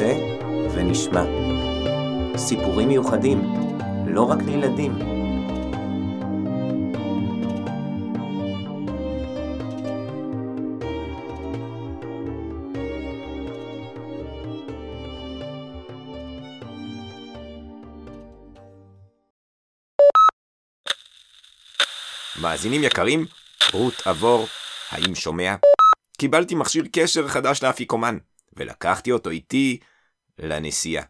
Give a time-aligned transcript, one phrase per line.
[0.00, 0.14] נעשה
[0.74, 1.24] ונשמע.
[2.36, 3.42] סיפורים מיוחדים,
[4.06, 4.98] לא רק לילדים.
[22.40, 23.26] מאזינים יקרים,
[23.72, 24.46] רות עבור,
[24.90, 25.54] האם שומע?
[26.18, 28.18] קיבלתי מכשיר קשר חדש לאפיקומן,
[28.58, 29.78] ולקחתי אותו איתי
[30.38, 31.04] לנסיעה.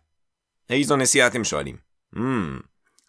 [0.70, 1.76] איזו נסיעה אתם שואלים?
[2.14, 2.18] Hmm,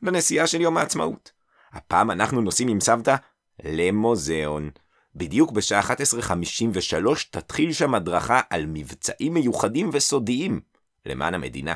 [0.01, 1.31] לנסיעה של יום העצמאות.
[1.71, 3.15] הפעם אנחנו נוסעים עם סבתא
[3.63, 4.69] למוזיאון.
[5.15, 10.61] בדיוק בשעה 11:53 תתחיל שם הדרכה על מבצעים מיוחדים וסודיים
[11.05, 11.75] למען המדינה.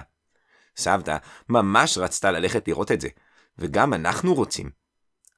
[0.77, 1.17] סבתא
[1.50, 3.08] ממש רצתה ללכת לראות את זה,
[3.58, 4.70] וגם אנחנו רוצים.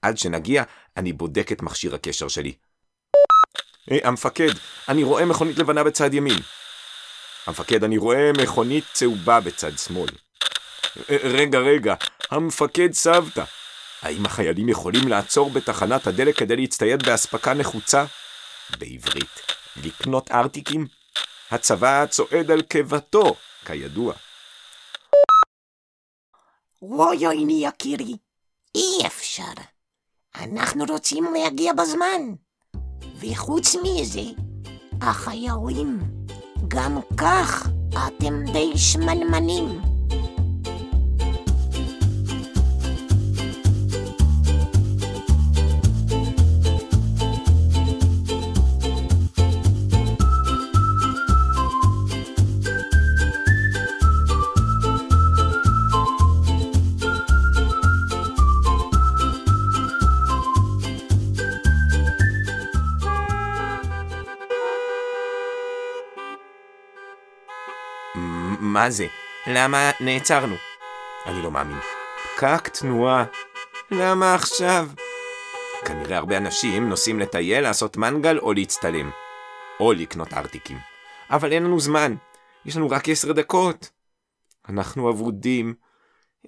[0.02, 0.64] עד שנגיע,
[0.98, 2.54] אני בודק את מכשיר הקשר שלי.
[3.88, 4.50] היי, המפקד,
[4.90, 6.38] אני רואה מכונית לבנה בצד ימין.
[7.48, 10.10] המפקד, אני רואה מכונית צהובה בצד שמאל.
[11.10, 11.96] אה, רגע, רגע,
[12.32, 13.44] המפקד סבתא.
[14.02, 18.06] האם החיילים יכולים לעצור בתחנת הדלק כדי להצטייד באספקה נחוצה?
[18.80, 19.42] בעברית,
[19.84, 20.88] לקנות ארטיקים?
[21.52, 23.36] הצבא צועד על קיבתו,
[23.66, 24.14] כידוע.
[26.82, 28.18] אוי אוי יקירי,
[28.76, 29.54] אי אפשר.
[30.36, 32.22] אנחנו רוצים להגיע בזמן.
[33.20, 34.22] וחוץ מזה,
[35.02, 36.00] החיילים,
[36.68, 37.68] גם כך
[38.08, 39.95] אתם די שמנמנים.
[68.92, 69.08] זה?
[69.48, 70.56] למה נעצרנו?
[71.26, 71.78] אני לא מאמין.
[72.36, 73.26] פקק תנועה.
[73.92, 74.90] למה עכשיו?
[75.86, 79.12] כנראה הרבה אנשים נוסעים לטייל, לעשות מנגל או להצטלם.
[79.80, 80.78] או לקנות ארטיקים.
[81.30, 82.16] אבל אין לנו זמן.
[82.66, 83.90] יש לנו רק עשר דקות.
[84.70, 85.74] אנחנו אבודים.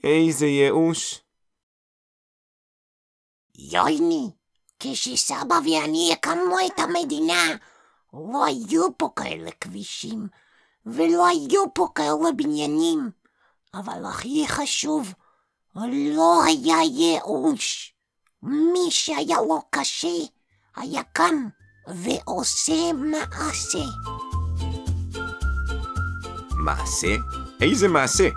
[0.03, 1.21] איזה ייאוש.
[3.57, 4.29] יויני,
[4.79, 7.43] כשסבא ואני הקמנו את המדינה,
[8.13, 10.27] לא היו פה כאלה כבישים,
[10.91, 13.09] ולא היו פה כאלה בניינים.
[13.73, 15.13] אבל הכי חשוב,
[16.15, 17.93] לא היה ייאוש.
[18.43, 20.17] מי שהיה לו קשה,
[20.75, 21.47] היה קם
[21.87, 23.83] ועושה מעשה.
[26.57, 27.15] מעשה?
[27.61, 28.29] איזה מעשה?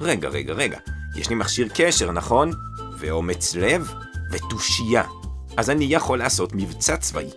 [0.00, 0.78] רגע, רגע, רגע.
[1.16, 2.50] יש לי מכשיר קשר, נכון?
[2.98, 3.92] ואומץ לב?
[4.32, 5.02] ותושייה.
[5.56, 7.30] אז אני יכול לעשות מבצע צבאי.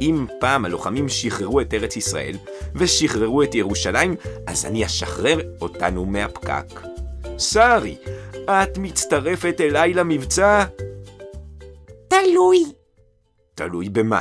[0.00, 2.36] אם פעם הלוחמים שחררו את ארץ ישראל,
[2.74, 4.14] ושחררו את ירושלים,
[4.46, 6.80] אז אני אשחרר אותנו מהפקק.
[7.38, 7.96] שרי,
[8.44, 10.64] את מצטרפת אליי למבצע?
[12.08, 12.64] תלוי,
[13.54, 14.20] תלוי במה.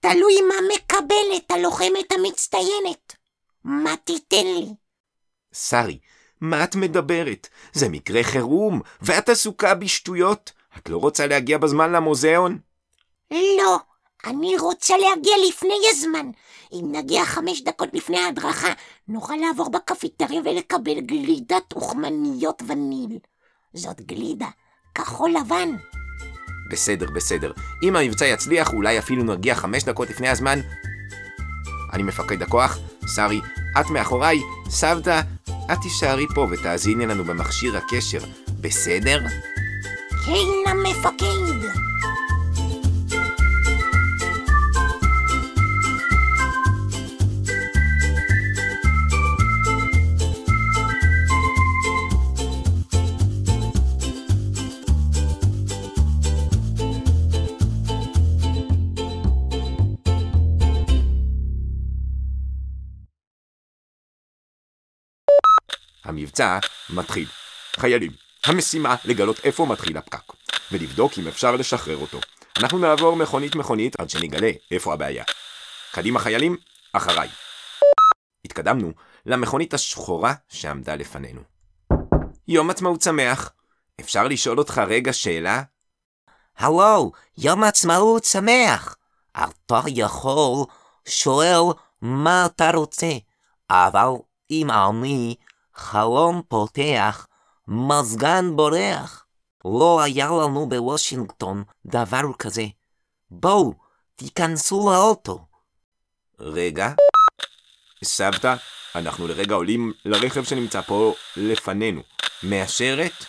[0.00, 3.16] תלוי מה מקבלת הלוחמת המצטיינת.
[3.64, 4.66] מה תיתן לי?
[5.52, 5.98] שרי,
[6.40, 7.48] מה את מדברת?
[7.72, 10.52] זה מקרה חירום, ואת עסוקה בשטויות.
[10.78, 12.58] את לא רוצה להגיע בזמן למוזיאון?
[13.30, 13.78] לא,
[14.26, 16.30] אני רוצה להגיע לפני הזמן.
[16.72, 18.72] אם נגיע חמש דקות לפני ההדרכה,
[19.08, 23.18] נוכל לעבור בקפיטריה ולקבל גלידת אוכמניות וניל.
[23.74, 24.46] זאת גלידה
[24.94, 25.76] כחול לבן.
[26.70, 27.52] בסדר, בסדר.
[27.82, 30.58] אם המבצע יצליח, אולי אפילו נגיע חמש דקות לפני הזמן.
[31.92, 32.78] אני מפקד הכוח,
[33.14, 33.40] שרי,
[33.80, 34.38] את מאחוריי,
[34.68, 35.20] סבתא,
[35.72, 38.20] את תישארי פה ותאזיני לנו במכשיר הקשר,
[38.60, 39.18] בסדר?
[40.26, 41.82] כן, המפקד.
[66.40, 66.58] המבצע
[66.90, 67.28] מתחיל.
[67.76, 68.12] חיילים,
[68.46, 70.32] המשימה לגלות איפה מתחיל הפקק,
[70.72, 72.20] ולבדוק אם אפשר לשחרר אותו.
[72.58, 75.24] אנחנו נעבור מכונית-מכונית עד שנגלה איפה הבעיה.
[75.92, 76.56] קדימה חיילים,
[76.92, 77.28] אחריי.
[78.44, 78.92] התקדמנו
[79.26, 81.40] למכונית השחורה שעמדה לפנינו.
[82.48, 83.52] יום עצמאות שמח.
[84.00, 85.62] אפשר לשאול אותך רגע שאלה?
[86.58, 88.96] הלו, יום עצמאות שמח.
[89.32, 90.64] אתה יכול
[91.08, 91.62] שואל
[92.02, 93.12] מה אתה רוצה,
[93.70, 94.08] אבל
[94.50, 95.36] אם אני
[95.74, 97.26] חלום פותח,
[97.68, 99.26] מזגן בורח.
[99.64, 102.64] לא היה לנו בוושינגטון דבר כזה.
[103.30, 103.74] בואו,
[104.16, 105.46] תיכנסו לאוטו.
[106.38, 106.92] רגע.
[108.04, 108.54] סבתא,
[108.94, 112.00] אנחנו לרגע עולים לרכב שנמצא פה לפנינו.
[112.42, 113.24] מאשרת?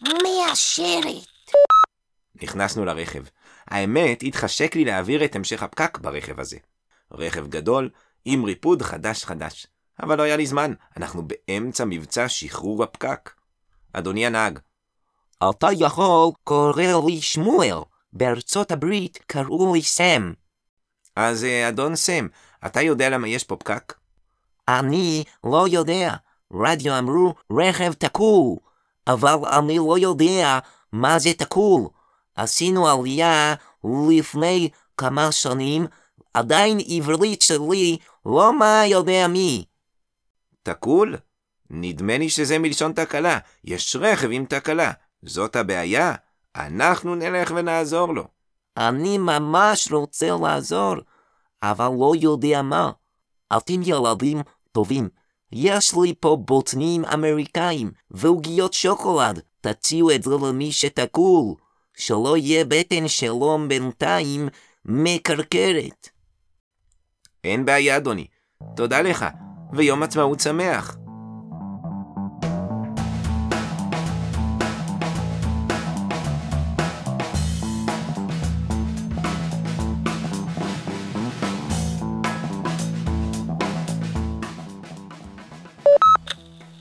[0.00, 1.52] מאשרת.
[2.42, 3.22] נכנסנו לרכב.
[3.66, 6.56] האמת, התחשק לי להעביר את המשך הפקק ברכב הזה.
[7.12, 7.90] רכב גדול,
[8.24, 9.66] עם ריפוד חדש חדש.
[10.02, 13.30] אבל לא היה לי זמן, אנחנו באמצע מבצע שחרור הפקק.
[13.92, 14.58] אדוני הנהג,
[15.50, 17.78] אתה יכול קורא לי שמואל.
[18.12, 20.32] בארצות הברית קראו לי סם.
[21.16, 22.26] אז אה, אדון סם,
[22.66, 23.94] אתה יודע למה יש פה פקק?
[24.68, 26.14] אני לא יודע.
[26.54, 28.56] רדיו אמרו רכב תקול.
[29.06, 30.58] אבל אני לא יודע
[30.92, 31.82] מה זה תקול.
[32.36, 33.54] עשינו עלייה
[34.10, 35.86] לפני כמה שנים,
[36.34, 39.64] עדיין עברית שלי לא מה יודע מי.
[40.62, 41.16] תקול?
[41.70, 43.38] נדמה לי שזה מלשון תקלה.
[43.64, 44.92] יש רכב עם תקלה.
[45.22, 46.14] זאת הבעיה?
[46.56, 48.24] אנחנו נלך ונעזור לו.
[48.76, 50.94] אני ממש רוצה לעזור,
[51.62, 52.90] אבל לא יודע מה.
[53.56, 54.40] אתם ילדים
[54.72, 55.08] טובים.
[55.52, 59.40] יש לי פה בוטנים אמריקאים ועוגיות שוקולד.
[59.60, 61.54] תציעו את זה למי שתקול.
[61.96, 64.48] שלא יהיה בטן שלום בינתיים
[64.84, 66.08] מקרקרת.
[67.44, 68.26] אין בעיה, אדוני.
[68.76, 69.26] תודה לך,
[69.72, 70.96] ויום עצמאות שמח.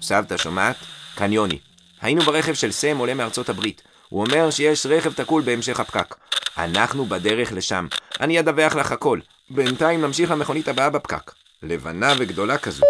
[0.01, 0.75] סבתא, שומעת?
[1.15, 1.59] כאן יוני.
[2.01, 3.81] היינו ברכב של סם עולה מארצות הברית.
[4.09, 6.15] הוא אומר שיש רכב תקול בהמשך הפקק.
[6.57, 7.87] אנחנו בדרך לשם.
[8.19, 9.19] אני אדווח לך הכל.
[9.49, 11.31] בינתיים נמשיך למכונית הבאה בפקק.
[11.63, 12.83] לבנה וגדולה כזו.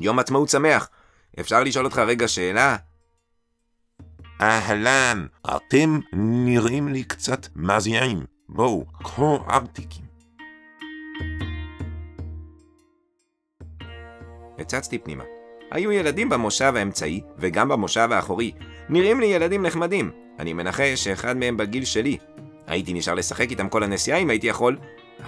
[0.00, 0.88] יום עצמאות שמח.
[1.40, 2.76] אפשר לשאול אותך רגע שאלה?
[4.40, 5.26] אהלן,
[5.56, 8.24] אתם נראים לי קצת מזיעים.
[8.48, 10.04] בואו, קחו ארטיקים.
[14.58, 15.24] הצצתי פנימה.
[15.70, 18.52] היו ילדים במושב האמצעי וגם במושב האחורי.
[18.88, 20.10] נראים לי ילדים נחמדים.
[20.38, 22.18] אני מנחש שאחד מהם בגיל שלי.
[22.66, 24.76] הייתי נשאר לשחק איתם כל הנסיעה אם הייתי יכול,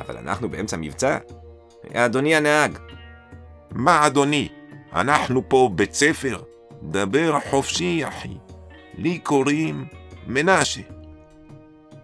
[0.00, 1.18] אבל אנחנו באמצע מבצע.
[1.92, 2.78] אדוני הנהג,
[3.70, 4.48] מה אדוני?
[4.94, 6.42] אנחנו פה בית ספר.
[6.82, 8.36] דבר חופשי, אחי.
[8.98, 9.84] לי קוראים
[10.26, 10.80] מנשה.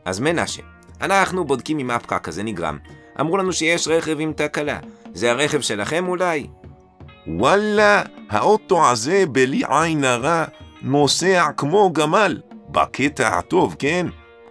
[0.04, 0.62] אז מנשה,
[1.00, 2.78] אנחנו בודקים ממה הפקק הזה נגרם.
[3.20, 4.78] אמרו לנו שיש רכב עם תקלה.
[5.14, 6.46] זה הרכב שלכם אולי?
[7.26, 10.44] וואלה, האוטו הזה בלי עין הרע
[10.82, 12.40] נוסע כמו גמל.
[12.68, 14.06] בקטע הטוב, כן?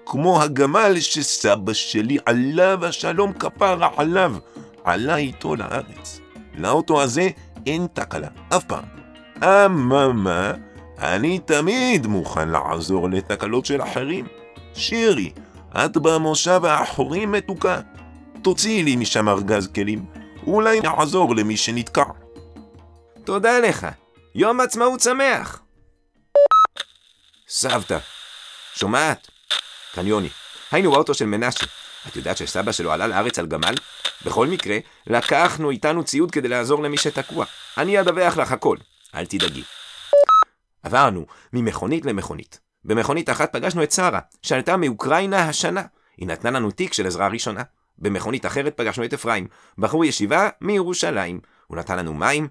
[0.09, 4.35] כמו הגמל שסבא שלי עליו השלום כפרה עליו,
[4.83, 6.19] עלה איתו לארץ.
[6.55, 7.29] לאוטו הזה
[7.65, 8.83] אין תקלה, אף פעם.
[9.43, 10.51] אממה,
[10.99, 14.27] אני תמיד מוכן לעזור לתקלות של אחרים.
[14.73, 15.31] שירי,
[15.71, 17.79] את במושב האחורי מתוקה.
[18.41, 20.05] תוציאי לי משם ארגז כלים,
[20.47, 22.03] אולי נעזור למי שנתקע.
[23.23, 23.87] תודה לך.
[24.35, 25.61] יום עצמאות שמח.
[27.47, 27.97] סבתא,
[28.75, 29.36] שומעת?
[29.93, 30.29] כאן יוני.
[30.71, 31.65] היינו באוטו של מנשה.
[32.07, 33.75] את יודעת שסבא שלו עלה לארץ על גמל?
[34.25, 37.45] בכל מקרה, לקחנו איתנו ציוד כדי לעזור למי שתקוע.
[37.77, 38.77] אני אדווח לך הכל,
[39.15, 39.63] אל תדאגי.
[40.83, 42.59] עברנו ממכונית למכונית.
[42.85, 45.83] במכונית אחת פגשנו את שרה, שעלתה מאוקראינה השנה.
[46.17, 47.61] היא נתנה לנו תיק של עזרה ראשונה.
[47.99, 51.39] במכונית אחרת פגשנו את אפרים, בחור ישיבה מירושלים.
[51.67, 52.47] הוא נתן לנו מים.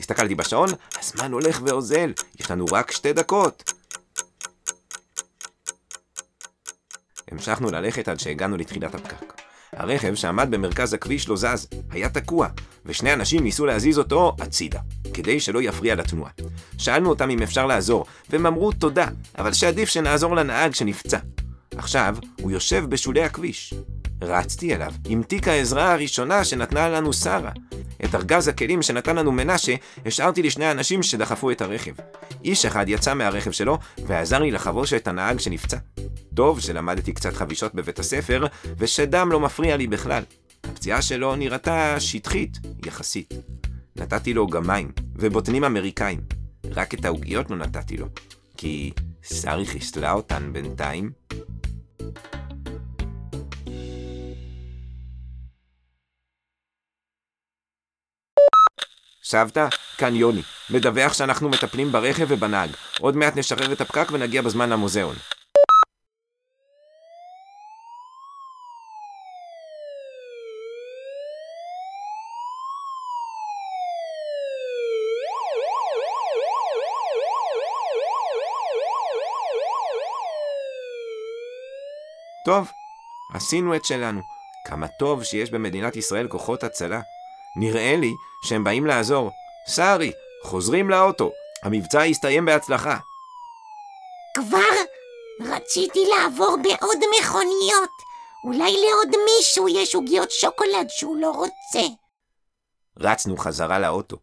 [0.00, 0.68] הסתכלתי בשעון,
[0.98, 3.72] הזמן הולך ואוזל, יש לנו רק שתי דקות.
[7.32, 9.42] המשכנו ללכת עד שהגענו לתחילת הפקק.
[9.76, 12.48] הרכב שעמד במרכז הכביש לא זז, היה תקוע,
[12.86, 14.80] ושני אנשים ניסו להזיז אותו הצידה,
[15.14, 16.30] כדי שלא יפריע לתנועה.
[16.78, 19.06] שאלנו אותם אם אפשר לעזור, והם אמרו תודה,
[19.38, 21.18] אבל שעדיף שנעזור לנהג שנפצע.
[21.76, 23.74] עכשיו, הוא יושב בשולי הכביש.
[24.22, 27.50] רצתי אליו עם תיק העזרה הראשונה שנתנה לנו שרה.
[28.04, 29.74] את ארגז הכלים שנתן לנו מנשה
[30.06, 31.92] השארתי לשני האנשים שדחפו את הרכב.
[32.44, 35.76] איש אחד יצא מהרכב שלו ועזר לי לחבוש את הנהג שנפצע.
[36.34, 38.46] טוב שלמדתי קצת חבישות בבית הספר
[38.78, 40.22] ושדם לא מפריע לי בכלל.
[40.64, 43.34] הפציעה שלו נראתה שטחית יחסית.
[43.96, 46.20] נתתי לו גם מים ובוטנים אמריקאים.
[46.70, 48.06] רק את העוגיות לא נתתי לו,
[48.56, 48.92] כי
[49.22, 51.10] שרי חיסלה אותן בינתיים.
[59.32, 59.66] סבתא,
[59.98, 60.42] כאן יוני.
[60.70, 62.70] מדווח שאנחנו מטפלים ברכב ובנהג.
[63.00, 65.16] עוד מעט נשחרר את הפקק ונגיע בזמן למוזיאון.
[82.44, 82.70] טוב,
[83.34, 84.20] עשינו את שלנו.
[84.66, 87.00] כמה טוב שיש במדינת ישראל כוחות הצלה.
[87.56, 89.30] נראה לי שהם באים לעזור.
[89.68, 91.30] סארי, חוזרים לאוטו.
[91.62, 92.96] המבצע הסתיים בהצלחה.
[94.34, 94.74] כבר
[95.40, 97.90] רציתי לעבור בעוד מכוניות.
[98.44, 101.88] אולי לעוד מישהו יש עוגיות שוקולד שהוא לא רוצה.
[102.98, 104.16] רצנו חזרה לאוטו.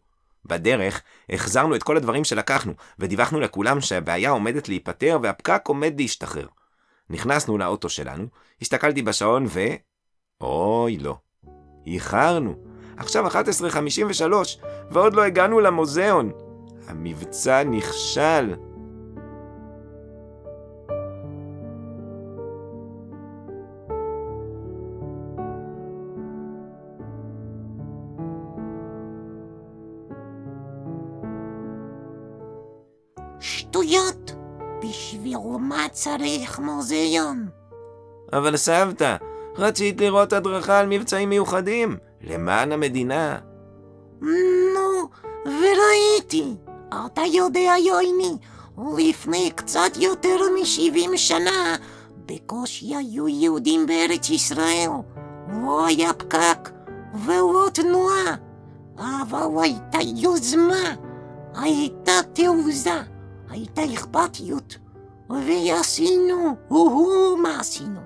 [0.44, 6.46] בדרך החזרנו את כל הדברים שלקחנו, ודיווחנו לכולם שהבעיה עומדת להיפתר והפקק עומד להשתחרר.
[7.10, 8.26] נכנסנו לאוטו שלנו,
[8.62, 9.60] הסתכלתי בשעון ו...
[10.40, 11.16] אוי לא.
[11.86, 12.69] איחרנו.
[13.00, 13.32] עכשיו 11.53,
[14.90, 16.30] ועוד לא הגענו למוזיאון.
[16.88, 18.54] המבצע נכשל.
[33.40, 34.32] שטויות!
[34.82, 37.48] בשביל מה צריך מוזיאון?
[38.32, 39.16] אבל סבתא,
[39.56, 43.38] רצית לראות הדרכה על מבצעים מיוחדים, למען המדינה.
[44.20, 45.08] נו,
[45.44, 46.54] וראיתי.
[47.06, 48.36] אתה יודע, יויני,
[48.98, 51.76] לפני קצת יותר מ-70 שנה,
[52.26, 54.88] בקושי היו יהודים בארץ ישראל.
[55.62, 56.70] לא היה פקק
[57.24, 58.36] ולא תנועה,
[58.98, 60.94] אבל הייתה יוזמה,
[61.54, 63.02] הייתה תעוזה,
[63.48, 64.76] הייתה אכפתיות,
[65.30, 68.00] ועשינו, הו מה עשינו.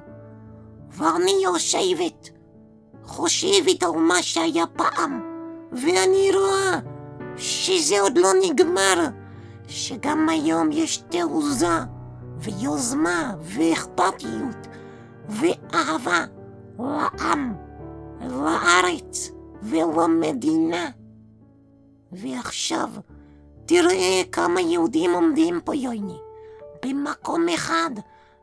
[0.91, 2.31] ואני יושבת,
[3.07, 5.21] חושבת על מה שהיה פעם,
[5.73, 6.79] ואני רואה
[7.37, 9.07] שזה עוד לא נגמר,
[9.69, 11.79] שגם היום יש תעוזה,
[12.39, 14.67] ויוזמה, ואכפתיות,
[15.29, 16.25] ואהבה
[16.79, 17.55] לעם,
[18.21, 19.31] לארץ
[19.63, 20.91] ולמדינה.
[22.13, 22.89] ועכשיו,
[23.67, 26.19] תראה כמה יהודים עומדים פה, יויני,
[26.85, 27.91] במקום אחד,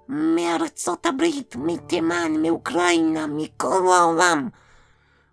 [0.10, 4.50] מארצות הברית, מתימן, מאוקראינה, מכל העולם.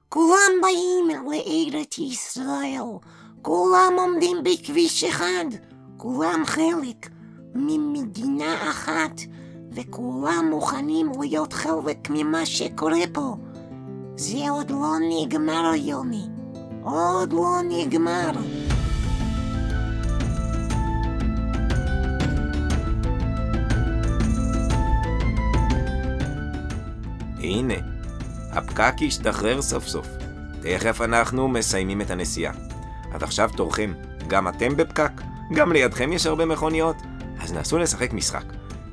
[0.09, 2.83] כולם באים לארץ ישראל,
[3.43, 5.45] כולם עומדים בכביש אחד,
[5.97, 7.09] כולם חלק
[7.55, 9.21] ממדינה אחת,
[9.73, 13.37] וכולם מוכנים להיות חלק ממה שקורה פה.
[14.17, 16.27] זה עוד לא נגמר, יוני.
[16.83, 18.31] עוד לא נגמר.
[27.49, 27.75] הנה,
[28.53, 30.07] הפקק השתחרר סוף סוף.
[30.63, 32.53] תכף אנחנו מסיימים את הנסיעה.
[33.13, 33.93] אז עכשיו תורכם,
[34.27, 35.13] גם אתם בפקק?
[35.55, 36.97] גם לידכם יש הרבה מכוניות?
[37.41, 38.45] אז נסו לשחק משחק.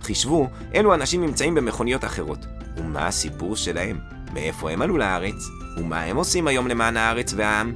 [0.02, 2.46] חישבו אילו אנשים נמצאים במכוניות אחרות,
[2.78, 4.00] ומה הסיפור שלהם,
[4.34, 5.48] מאיפה הם עלו לארץ,
[5.78, 7.74] ומה הם עושים היום למען הארץ והעם.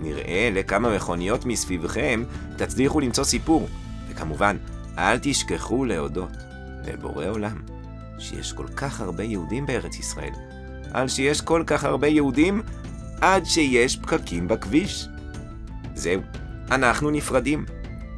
[0.00, 2.24] נראה לכמה מכוניות מסביבכם
[2.56, 3.68] תצליחו למצוא סיפור,
[4.08, 4.56] וכמובן,
[4.98, 6.32] אל תשכחו להודות
[6.84, 7.56] לבורא עולם.
[8.18, 10.32] שיש כל כך הרבה יהודים בארץ ישראל,
[10.92, 12.62] על שיש כל כך הרבה יהודים
[13.20, 15.06] עד שיש פקקים בכביש.
[15.94, 16.22] זהו,
[16.70, 17.64] אנחנו נפרדים.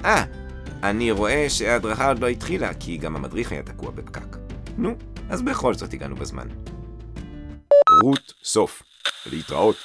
[0.05, 0.25] אה,
[0.83, 4.37] אני רואה שההדרכה עוד לא התחילה, כי גם המדריך היה תקוע בפקק.
[4.79, 4.95] נו,
[5.31, 6.49] אז בכל זאת הגענו בזמן.
[8.03, 8.83] רות, סוף.
[9.27, 9.77] להתראות.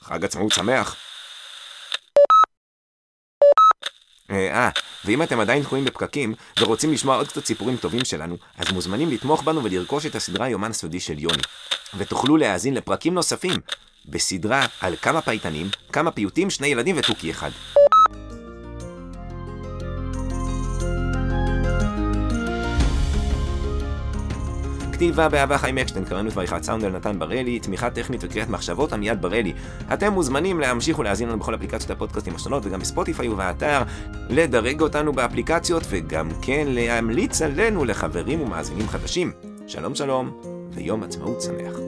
[0.00, 0.96] חג עצמאות שמח.
[4.30, 4.68] אה,
[5.04, 9.42] ואם אתם עדיין תקועים בפקקים ורוצים לשמוע עוד קצת סיפורים טובים שלנו, אז מוזמנים לתמוך
[9.42, 11.42] בנו ולרכוש את הסדרה יומן סודי של יוני.
[11.96, 13.60] ותוכלו להאזין לפרקים נוספים
[14.06, 17.50] בסדרה על כמה פייטנים, כמה פיוטים, שני ילדים ותוכי אחד.
[24.98, 29.22] כתיבה באהבה חיים אקשטיין, קריינות ועריכת סאונד על נתן בראלי, תמיכה טכנית וקריאת מחשבות עמיעד
[29.22, 29.52] בראלי.
[29.92, 33.82] אתם מוזמנים להמשיך ולהאזין לנו בכל אפליקציות הפודקאסטים השונות וגם בספוטיפיי ובאתר,
[34.28, 39.32] לדרג אותנו באפליקציות וגם כן להמליץ עלינו לחברים ומאזינים חדשים.
[39.66, 40.30] שלום שלום
[40.74, 41.78] ויום עצמאות שמח.